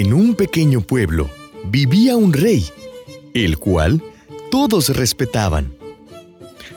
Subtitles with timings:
[0.00, 1.28] un pequeño pueblo
[1.70, 2.64] vivía un rey,
[3.34, 4.02] el cual
[4.50, 5.74] todos respetaban.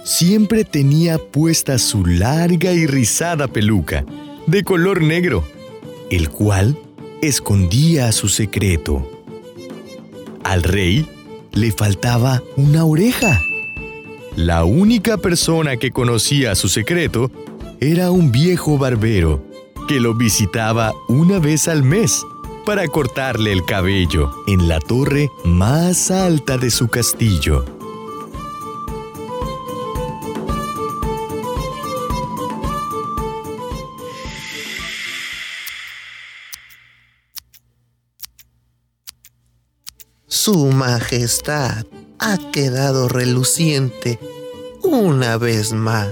[0.03, 4.05] Siempre tenía puesta su larga y rizada peluca,
[4.47, 5.45] de color negro,
[6.11, 6.77] el cual
[7.21, 9.09] escondía su secreto.
[10.43, 11.07] Al rey
[11.53, 13.39] le faltaba una oreja.
[14.35, 17.31] La única persona que conocía su secreto
[17.79, 19.43] era un viejo barbero
[19.87, 22.25] que lo visitaba una vez al mes
[22.65, 27.63] para cortarle el cabello en la torre más alta de su castillo.
[40.27, 41.85] Su Majestad
[42.19, 44.19] ha quedado reluciente
[44.83, 46.09] una vez más.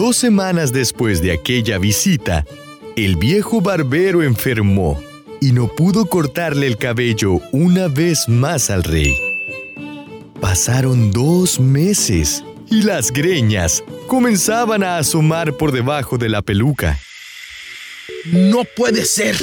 [0.00, 2.46] Dos semanas después de aquella visita,
[2.96, 4.98] el viejo barbero enfermó
[5.42, 9.14] y no pudo cortarle el cabello una vez más al rey.
[10.40, 16.98] Pasaron dos meses y las greñas comenzaban a asomar por debajo de la peluca.
[18.24, 19.36] No puede ser.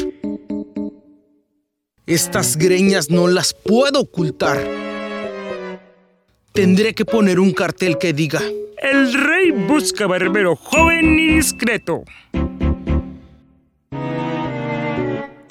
[2.07, 4.86] Estas greñas no las puedo ocultar.
[6.57, 8.41] Tendré que poner un cartel que diga,
[8.81, 12.03] el rey busca barbero joven y discreto.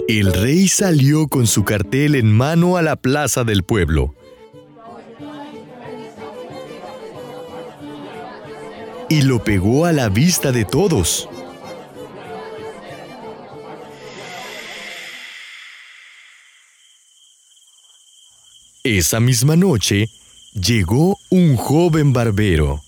[0.09, 4.15] El rey salió con su cartel en mano a la plaza del pueblo.
[9.07, 11.29] Y lo pegó a la vista de todos.
[18.83, 20.09] Esa misma noche,
[20.61, 22.81] llegó un joven barbero.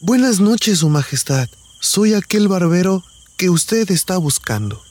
[0.00, 1.48] Buenas noches, Su Majestad.
[1.80, 3.02] Soy aquel barbero
[3.36, 4.87] que usted está buscando.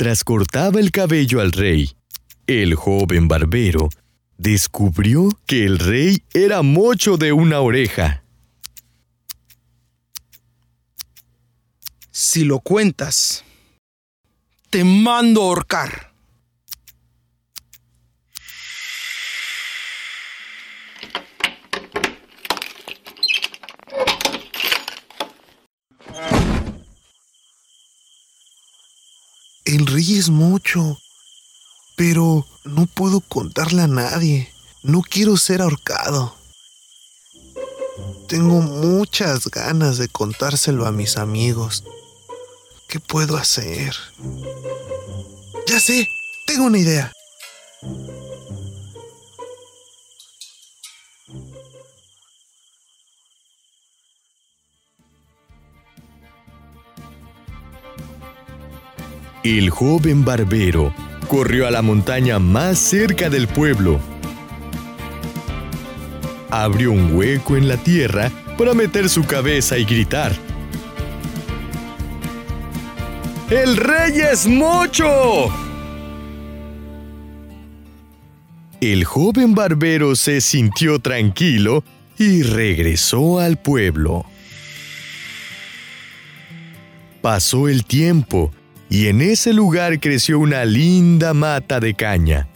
[0.00, 1.90] Mientras cortaba el cabello al rey,
[2.46, 3.88] el joven barbero
[4.36, 8.22] descubrió que el rey era mocho de una oreja.
[12.12, 13.42] Si lo cuentas,
[14.70, 16.07] te mando a ahorcar.
[29.68, 30.98] El rey es mucho,
[31.94, 34.50] pero no puedo contarle a nadie.
[34.82, 36.34] No quiero ser ahorcado.
[38.28, 41.84] Tengo muchas ganas de contárselo a mis amigos.
[42.88, 43.94] ¿Qué puedo hacer?
[45.66, 46.08] Ya sé,
[46.46, 47.12] tengo una idea.
[59.56, 60.92] El joven barbero
[61.26, 63.98] corrió a la montaña más cerca del pueblo.
[66.50, 70.32] Abrió un hueco en la tierra para meter su cabeza y gritar.
[73.48, 75.50] ¡El rey es mocho!
[78.82, 81.82] El joven barbero se sintió tranquilo
[82.18, 84.26] y regresó al pueblo.
[87.22, 88.52] Pasó el tiempo
[88.90, 92.48] y en ese lugar creció una linda mata de caña.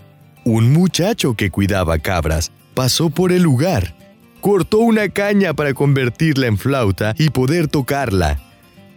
[0.44, 3.94] Un muchacho que cuidaba cabras pasó por el lugar,
[4.40, 8.40] cortó una caña para convertirla en flauta y poder tocarla.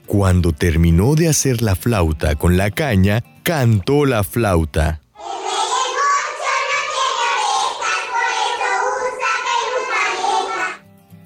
[0.05, 5.01] Cuando terminó de hacer la flauta con la caña, cantó la flauta.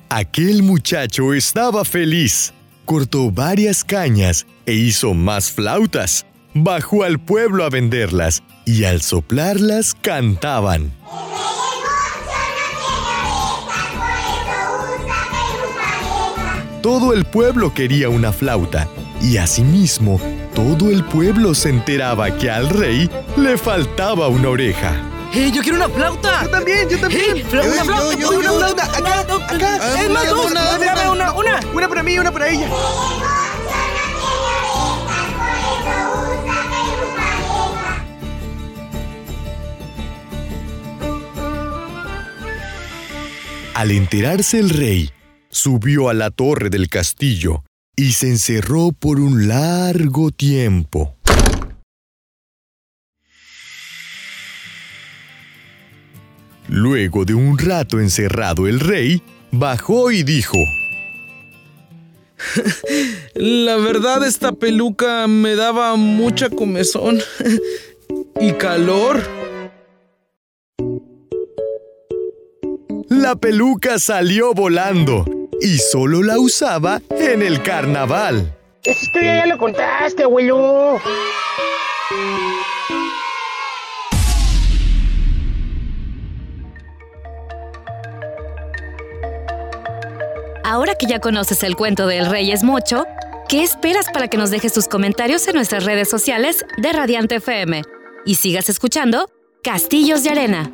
[0.09, 2.53] Aquel muchacho estaba feliz.
[2.85, 6.25] Cortó varias cañas e hizo más flautas.
[6.53, 10.91] Bajó al pueblo a venderlas y al soplarlas cantaban.
[16.81, 18.87] Todo el pueblo quería una flauta
[19.21, 20.19] y asimismo
[20.55, 24.93] todo el pueblo se enteraba que al rey le faltaba una oreja.
[25.33, 26.43] ¡Eh, yo quiero una flauta!
[26.43, 27.37] Yo también, yo también.
[27.37, 28.13] ¡Eh, fla- una flauta!
[28.17, 28.83] yo, yo, una yo, flauta!
[28.85, 29.77] acá, no, acá.
[30.01, 30.51] ¡Eh, Una, más dos!
[30.51, 31.59] una, Dame, una, una, una!
[31.73, 32.67] Una para mí y una para ella.
[43.73, 45.09] Al enterarse el rey,
[45.49, 47.63] subió a la torre del castillo
[47.95, 51.15] y se encerró por un largo tiempo.
[56.67, 59.21] Luego de un rato encerrado el rey,
[59.51, 60.57] bajó y dijo,
[63.35, 67.19] La verdad esta peluca me daba mucha comezón
[68.39, 69.38] y calor.
[73.29, 75.23] La peluca salió volando
[75.61, 78.57] y solo la usaba en el carnaval.
[78.83, 80.99] Esa historia ya la contaste, abuelo.
[90.63, 93.05] Ahora que ya conoces el cuento del Rey es Mocho,
[93.47, 97.83] ¿qué esperas para que nos dejes tus comentarios en nuestras redes sociales de Radiante FM?
[98.25, 99.29] Y sigas escuchando
[99.61, 100.73] Castillos de Arena.